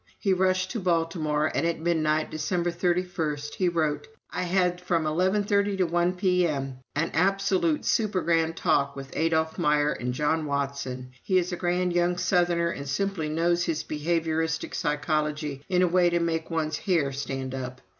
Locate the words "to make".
16.09-16.49